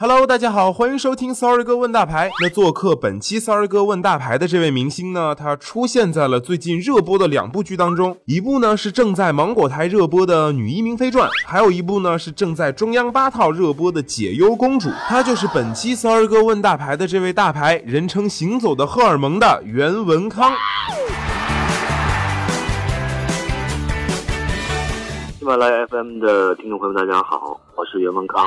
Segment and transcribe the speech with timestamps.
[0.00, 2.30] Hello，大家好，欢迎收听 Sorry 哥问大牌。
[2.40, 14.88] 那做客本期 Sorry 哥问大牌的这位明星呢，他出现在了最近热播的两部剧当中，一部呢是正在芒果台热播的《女医明妃传》，还有一部呢是正在中央八套热播的《解忧公主》。
[15.08, 20.52] 他就是本期 Sorry 哥问大牌的这位大牌，人称行走的荷尔蒙的袁文康。
[25.48, 28.46] 喜马拉雅 FM 的听众朋友们，大家好，我是袁文康。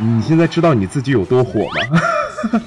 [0.00, 2.00] 你现在知道你自己有多火吗？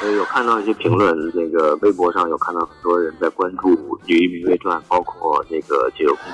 [0.00, 3.70] 呃，有看到一些评论，那个微博上有看到很多人在关注
[4.06, 6.30] 《女医明妃传》，包括那个《解忧公主》。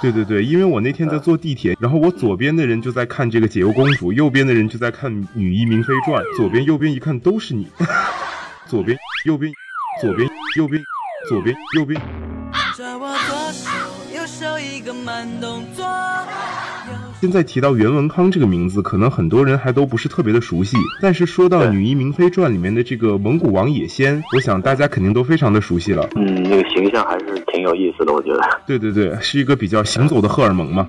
[0.00, 7.66] 对对对，因为我那天在坐地铁，然后我左边的人就在看这个《解忧公主》，右边的人就在看《女医明妃传》，左边右边一看都是你，
[8.70, 9.52] 左边右边
[10.00, 10.80] 左边右边
[11.28, 12.00] 左边右边。
[17.20, 20.76] 现在提到袁文康这个名字，可能很多人还都不是特别的熟悉。
[21.02, 26.08] 但是说到《女医明妃传》里面的这个蒙古王野仙，我想大家肯定都非常的熟悉了。
[26.14, 28.40] 嗯，那个形象还是挺有意思的，我觉得。
[28.64, 30.86] 对对对，是一个比较行走的荷尔蒙嘛。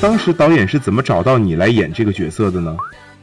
[0.00, 2.74] 当时导演是怎么找到你来演这个角色的呢？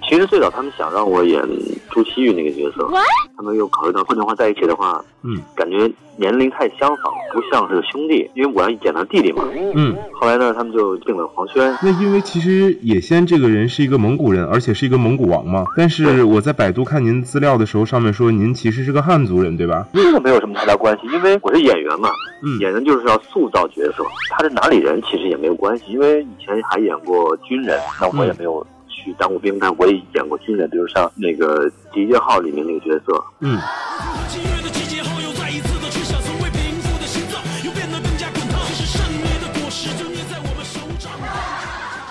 [0.07, 1.41] 其实最早他们想让我演
[1.89, 2.87] 朱祁钰那个角色，
[3.35, 9.43] 他们又考虑到父女话在一起的话，嗯，感觉年龄太相仿，不像是兄弟，因为我要演他弟弟嘛，
[9.75, 9.95] 嗯。
[10.13, 11.77] 后来呢，他们就定了黄轩。
[11.83, 15.65] 那因为其实野仙这个人是一个蒙古人，而且是一个蒙古王嘛。
[15.75, 19.85] 但是我在百度看您资料的时候，上面说您其实是个汉族人，对吧？
[19.93, 22.09] 这个没有什么太大关系，因为我是演员嘛，
[22.43, 28.65] 嗯，演员就是要塑造角色，他是哪里人其实也没有关系，因为以前还演过军人，那我也没有。
[29.07, 33.23] 去当过兵，但我也演过军人，比如像那个《集结号》里面那个角色。
[33.39, 33.57] 嗯。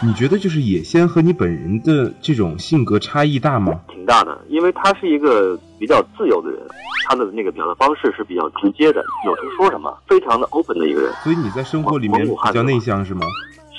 [0.03, 3.81] 你觉得就是野仙和你本人的这种性格差异大吗？
[3.89, 6.61] 挺大的，因为他是一个比较自由的人，
[7.09, 11.13] 他的那个表达方式是比较直接的，有什么说什么，非常的 open 的一个人。
[11.25, 13.27] 所以你在生活里面比较内向是吗？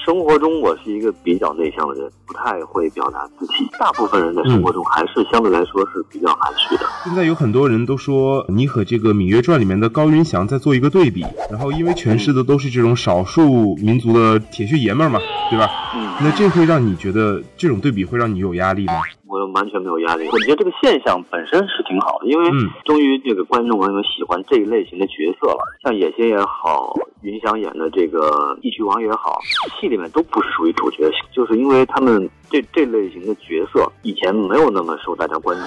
[0.08, 3.56] 生活中我是一个比较内向的人，不太会表达自己。
[3.78, 6.86] 大部分人在生活中还是相对来说是比较含蓄的。
[7.04, 15.20] 现在有很多人都说你和这个《芈月传》里面的高云翔在做一个对比，然后因为诠释的都是这种少数民族的铁血爷们儿嘛，
[15.50, 15.70] 对吧？
[15.94, 16.10] 嗯。
[16.22, 19.02] 那这会让你觉得这种对比会让你有压力吗？
[19.28, 22.50] 我完全没有压力，我觉得这个现象本身是挺好的，因为
[22.86, 29.38] 终于这个观众朋友们喜欢这一类型的角色了，像野心也好，云翔演的这个义渠王也好，
[29.80, 35.64] 戏里面都不是属于主角，就是因为他们这这类型的角色以前没有那么受大家关注，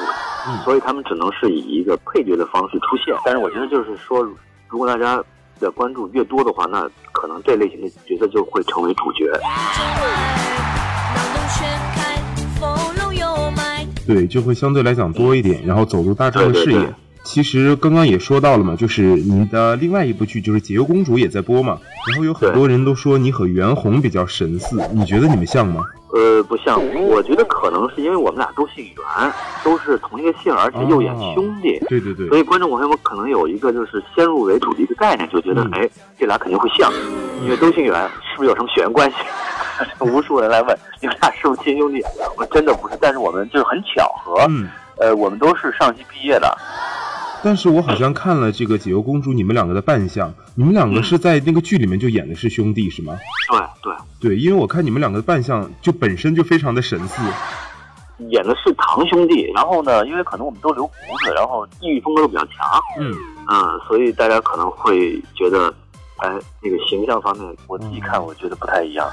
[0.64, 3.14] 所以他们只能是以一个配角的方式出现。
[3.24, 4.26] 但是我觉得就是说，
[4.68, 5.22] 如果大家
[5.60, 9.30] 的关注越多的话，那可能这类型的角色就会成为主角。
[14.12, 16.94] 对，就会相对来讲多一点，然后走入大众的视野。
[17.22, 21.78] 其实刚刚也说到了嘛，就是你的另外一部剧就是《解忧公主》也在播嘛，
[22.08, 25.84] 然后有很多人都说你和袁弘比较神似，你觉得你们像吗？
[26.12, 29.32] 呃，不像，我觉得可能是因为我们俩都姓袁，
[29.62, 31.78] 都是同一个姓，而且又演兄弟。
[31.88, 32.26] 对对对。
[32.28, 35.88] 所以观众朋友们可能有一个就是先入为主的一个概念，就觉得哎，
[36.18, 36.90] 这俩肯定会像，
[37.44, 39.16] 因为都姓袁，是不是有什么血缘关系？
[40.00, 42.02] 无数人来问你们俩是不是亲兄弟？
[42.36, 44.44] 我真的不是，但是我们就是很巧合。
[44.48, 44.68] 嗯，
[44.98, 46.56] 呃，我们都是上戏毕业的。
[47.42, 53.16] 但是我好像看了这个《解忧公主》，你们两个的扮相，你们两个是在那个剧里面就演的是兄弟是吗？
[53.50, 57.22] 对对对，因为我看你们两个的扮相就本身就非常的神似。
[58.28, 60.92] 演的是堂兄弟，然后呢，因为可能我们都留胡
[61.24, 62.56] 子，然后异域风格比较强。
[62.98, 63.10] 嗯
[63.48, 65.72] 嗯，所以大家可能会觉得，
[66.18, 66.28] 哎，
[66.62, 69.08] 那个形象方面，我自己看我觉得不太一样。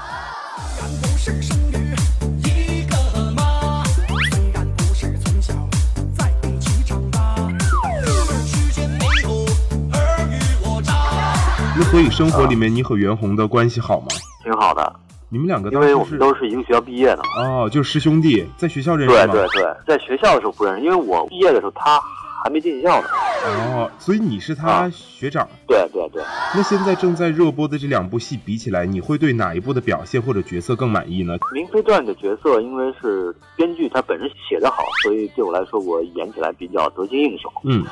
[11.80, 14.06] 那所以生活里面你和袁弘的关系好吗？
[14.42, 14.92] 挺好的，
[15.28, 19.26] 你们两个因为我们都是一个学校毕业的哦，就是师兄弟，在学校认识吗？
[19.32, 22.00] 对对对，在学校的时候不认识，因为我毕业的时候他。
[22.42, 23.08] 还没进校呢，
[23.46, 26.22] 哦，所以你是他学长，对对对。
[26.54, 31.38] 那现在正在热播的这两部戏比起来，你会对哪一部的表现或者角色更满意呢？
[31.52, 37.50] 《明妃传》的角色，因为是编剧他本身写的好，所以对我来说，我演起来比较得心应手。
[37.64, 37.84] 嗯，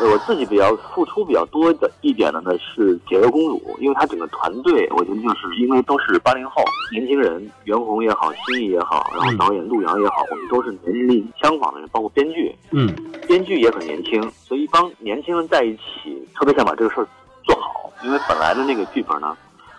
[0.00, 6.62] 我自己比较付出比较多的一点的呢是《解忧公主》，因为他整个团队，我觉得就是因为都是八零后
[6.92, 12.94] 年轻人，袁弘也好，新艺也好，然后导演陆阳也好，我们都是年龄相仿的人，包括编剧，嗯，
[13.26, 13.93] 编剧也很年。
[13.94, 17.06] 年轻，所以一帮年轻人在一起，特别想把这个事儿
[17.44, 17.92] 做好。
[18.02, 19.36] 因为本来的那个剧本呢，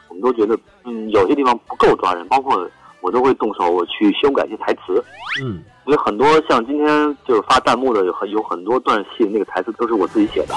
[0.07, 2.69] 我们都觉得嗯有些地方不够抓人，包括
[3.01, 5.03] 我都会动手我去修改一些台词。
[5.43, 10.55] 嗯，因为很多像今天就是发弹幕的有很有很多段戏那个台词都是我自己写的。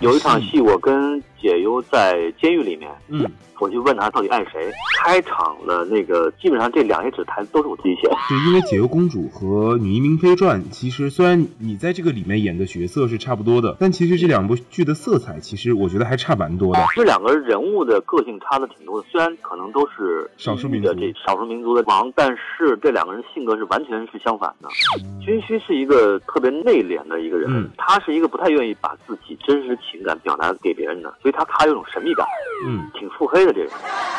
[0.00, 3.24] 有一场戏，我跟解忧在监狱里面，嗯，
[3.58, 4.70] 我就问他到底爱谁。
[5.00, 8.16] 开场的那个基本上这两页纸台词都是我自己写的。
[8.28, 16.80] 对，因为《解忧公主》和《女医明妃传》，其实虽然你在这个里面演的角色是差不多的，但其实这两部剧的色彩，其实我觉得还差蛮多的。
[16.94, 24.68] 这两个人物的个性差的挺多的，虽然可能都是少数民族的，这少数民族的王，但是这两个人性格是完全是相反的。
[25.24, 32.26] 军需是一个特别内敛的一个人，嗯他是一个不太愿意把自己真实情感表达给别人的，所以他他有种神秘感，
[32.64, 33.72] 嗯，挺腹黑的这个人。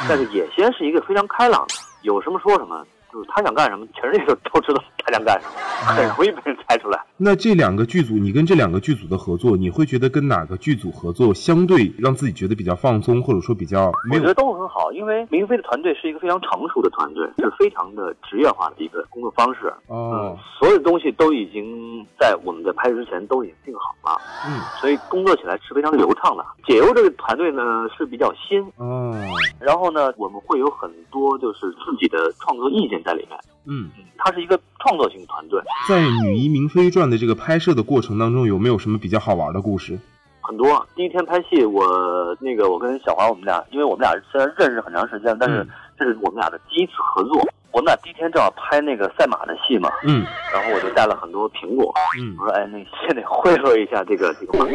[0.08, 1.74] 但是野仙是一个非常开朗的，
[2.04, 5.54] 有什么说什么，就是他想干什么，全世界都都知道他想干什么，
[5.96, 7.00] 很容易被人猜出来。
[7.18, 19.74] 那这两个剧组，你跟这两个剧组的合作，你会觉得跟哪个剧组合作相对让自己觉得比较放松，或者说比较我觉得都很好，因为明飞的团队是一个非常成熟的团队，是非常的职业化的一个工作方式。
[19.88, 24.18] 哦嗯，所有的东西都已经在我们在拍摄之前都已经定好了，
[24.48, 26.46] 嗯所以工作起来是非常流畅的。
[26.66, 29.14] 解忧这个团队呢是比较新，嗯
[29.60, 33.38] 然后呢我们会有很多就是自己的创作意见在里面。
[33.70, 39.98] 嗯，嗯，它是一个创作型团队，在《女医明妃传》的这个拍摄的过程当中，有没有什么比较好玩的故事？
[40.42, 40.84] 很多。
[40.96, 41.86] 第一天拍戏，我
[42.40, 47.48] 那个我跟小华我们俩，因为我们俩虽然认识很长时间，但是嗯这是我们俩的第一次合作。
[47.72, 54.66] 我们俩第一天正好拍那个赛马的戏嘛，嗯然后我就带了很多苹果，嗯我说哎，那先得贿赂一下这个这个马。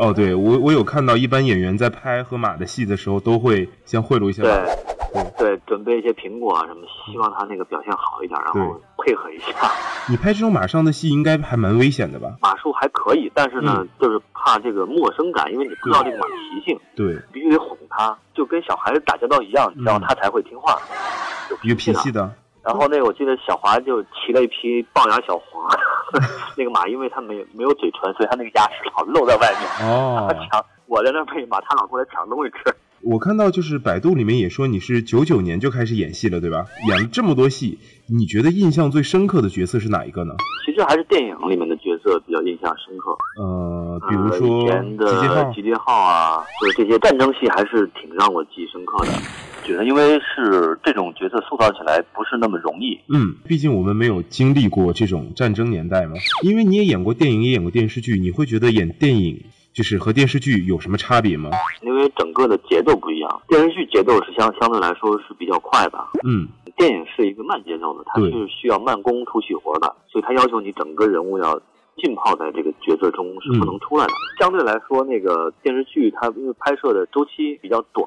[0.00, 4.48] 哦，对我我有看到，一般演员在拍和马的戏的时候，都会先贿赂一下马。
[4.48, 4.91] 对
[5.38, 9.52] 对，准备一些苹果啊什么，希望他那个表现好一点，然后配合一下。
[10.08, 12.34] 你拍这种马上的戏，应该还蛮危险的吧？
[12.40, 20.78] 马术还可以，但是呢，嗯就是怕这个陌生感，因为你不知道这个马习性，对，必须得哄他，就跟小孩子打交道一样，嗯然后他才会听话。
[21.50, 22.30] 有有脾气的。
[22.62, 25.68] 然后那个我记得小华就骑了一匹龅牙小黄，
[26.56, 29.90] 那个马因为它没有没有嘴唇，所以它那个牙齿老露在外面。
[29.90, 32.72] 哦他，抢，我在那喂马，他老过来抢东西吃。
[33.04, 36.66] 我看到就是百度里面也说你是九九年就开始演戏了，对吧？
[36.88, 40.34] 演了这么多戏，你觉得印象最深刻的角色是哪一个呢？
[40.64, 43.10] 其实还是电影里面的角色比较印象深刻，
[43.42, 49.12] 呃，比如呃说以前的集结号集结号啊，就是这些战争戏还是挺让我记忆深刻的。
[49.64, 56.14] 觉得因为是这种角色塑造起来不是那么容易，嗯，毕竟我们没有经历过这种战争年代嘛。
[56.42, 61.50] 因为你也演过电影，也演过电视剧，你会觉得演电影就是和电视剧有什么差别吗？
[61.82, 63.42] 因为整个的节奏不一样。
[63.48, 71.60] 电视剧节奏是相相对来说是比较快的，嗯电影是一个慢节奏的，它是需要慢工出细活的，所以它要求你整个人物要
[71.96, 74.12] 浸泡在这个角色中是不能出来的。
[74.40, 78.04] 相对来说，那个电视剧它因为拍摄的周期比较短，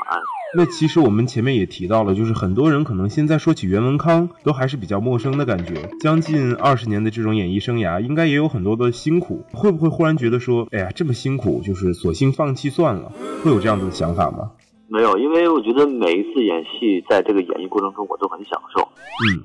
[0.55, 5.89] 那其实我们前面也提到了，就是很多人可能现在说起袁文康，都还是比较陌生的感觉。
[5.99, 9.45] 将近二十年的这种演艺生涯，应该也有很多的辛苦。
[9.53, 13.11] 会不会忽然觉得说，哎呀，这么辛苦，就是索性放弃算了？
[13.43, 14.51] 会有这样子的想法吗？
[14.87, 18.81] 没有，因为我觉得每一次演戏，在这个演绎过程中，我都很享受。
[18.81, 19.43] 嗯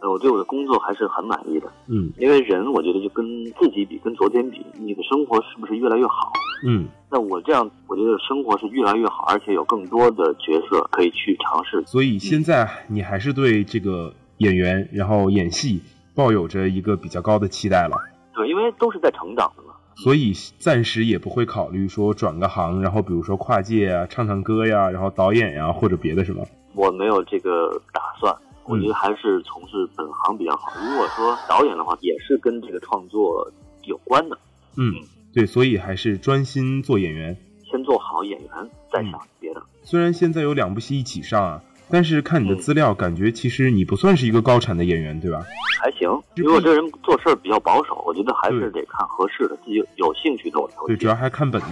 [0.00, 3.24] 呃，我对我的工作还是很满意的，嗯因为人我觉得就跟
[3.60, 6.32] 自己比，跟昨天比，你的生活是不是越来越好？
[6.66, 11.82] 嗯，那我这样，我觉得生活是越来越好，而且有更多的角色可以去尝试。
[11.86, 15.82] 所以现在你还是对这个演员，然后演戏
[16.14, 17.96] 抱有着一个比较高的期待了。
[18.34, 19.74] 对，因为都是在成长的嘛。
[19.96, 26.46] 所以暂时也不会考虑说转个行，然后比如说跨界啊，唱唱歌呀，然后导演呀，或者别的什么。
[26.74, 28.32] 我没有这个打算，
[28.68, 30.70] 我觉得还是从事本行比较好。
[30.80, 33.50] 如果说导演的话，也是跟这个创作
[33.84, 34.38] 有关的，
[34.76, 34.94] 嗯，
[35.32, 37.36] 对，所以还是专心做演员。
[37.70, 38.50] 先做好演员，
[38.92, 39.62] 再想别的。
[39.82, 45.44] 虽然现在有两部戏一起上啊，但是看你的资料，感觉其实你不算是一个高产的演员，对吧？
[45.82, 51.68] 还行，因为我这人做事儿比较保守，我觉得还是得看合适的，自己有兴趣的我才会对，主要还看本子。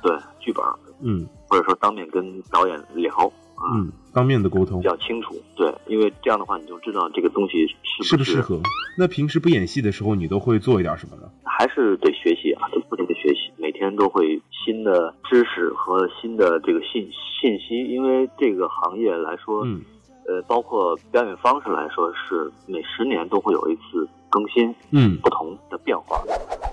[0.00, 0.64] 对剧本，
[1.00, 3.10] 嗯或者说当面跟导演聊，
[3.58, 5.34] 啊，嗯，当面的沟通比较清楚。
[5.56, 7.66] 对，因为这样的话，你就知道这个东西
[8.06, 8.60] 适不适合。
[8.96, 11.28] 那平时不演戏的时候，你都会做一点什么呢？
[11.44, 17.10] 还是得学习啊，就不停的学习，每天都会新的知识和新的这个信
[17.40, 19.80] 信息，因为这个行业来说，嗯
[20.26, 26.22] 呃，包括表演方式来说，是每十年都会有一次更新，嗯不同的变化，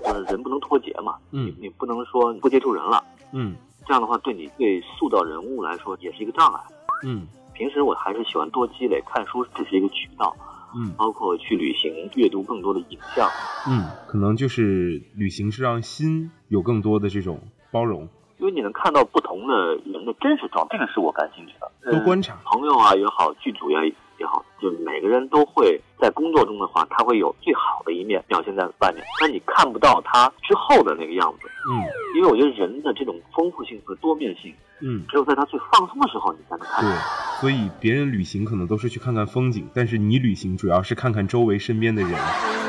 [0.05, 3.55] 就是人不能脱节嘛，嗯你你不能说不接触人了，嗯
[3.87, 6.59] 这样的话对你对塑造人物来说也是一个障碍。
[7.03, 10.35] 嗯平时我还是喜欢多积累，看书只是一个渠道，
[10.75, 13.29] 嗯包括去旅行、阅读更多的影像。
[13.67, 17.39] 嗯，可能就是旅行是让心有更多的这种
[17.71, 18.09] 包容。
[18.37, 21.91] 因为你能看到不同的人的真实状态，这个是我感兴趣的。
[21.91, 23.95] 多观察，朋友啊也好，剧组也也
[24.35, 31.47] 好，就每个人都会在工作中的话，他会有最好的一面表现在外面，但你看不到他之后的那个样子。
[31.71, 31.79] 嗯，
[32.17, 36.91] 因为我觉得人的这种丰富性和多面性，嗯，只有在他最放松的时候，你才能看到。
[36.91, 36.99] 对，
[37.39, 42.11] 所以别人旅行可能都是去看看风景，但是你旅行主要是看看周围身边的人。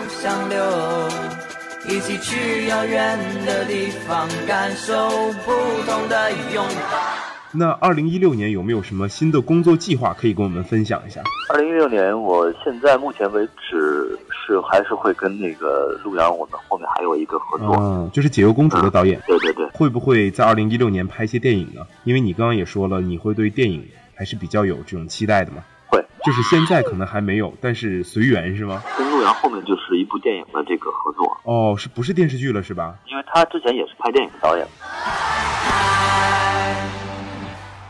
[0.09, 0.59] 想留，
[1.89, 4.95] 一起去遥远的地方，感受
[5.45, 5.53] 不
[5.85, 7.16] 同的拥抱。
[7.59, 11.23] 那二零一六年有没有什么新的工作计划可以跟我们分享一下？
[11.51, 19.21] 二零一六年，我现在目前为止是还是会跟那个陆阳，我们后面还有一个合作，嗯，就是《解忧公主》的导演。
[19.27, 21.81] 对对对，会不会在二零一六年拍一些电影呢？
[22.05, 25.63] 因为你刚刚也说了，你会对电影还是比较有这种期待的嘛？
[25.89, 28.83] 会，就是现在可能还没有，但是随缘是吗？
[28.99, 31.37] 跟陆阳后面就是一部电影的这个合作。
[31.45, 32.97] 哦，是不是电视剧了是吧？
[33.09, 34.67] 因为他之前也是拍电影的导演。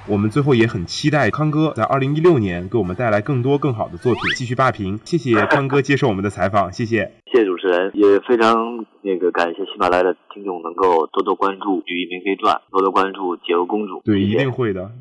[0.09, 5.01] 我们最后也很期待康哥在二零一六年给我们带来更多更好的作品，继续霸屏。
[5.05, 13.95] 谢谢康哥接受我们的采访，谢谢，谢谢主持人，也非常那个感谢喜马拉雅的听众能够多多关注《女医明妃传》，多多关注《解忧公主》。
[14.05, 14.93] 对，一定会的。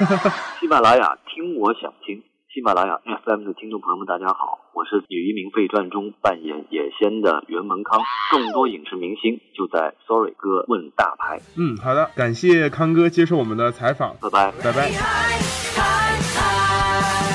[0.60, 2.22] 喜马拉雅听我想听。
[2.54, 7.98] 喜马拉雅 FM 的听众朋友们，大家好，我是《女一名废传》中扮演野仙的袁文康。
[8.30, 11.40] 众多影视明星就在 Sorry 哥问大牌。
[11.58, 14.14] 嗯，好的，感谢康哥接受我们的采访。
[14.22, 14.88] 拜拜，拜拜。
[14.88, 14.94] 拜
[15.74, 17.33] 拜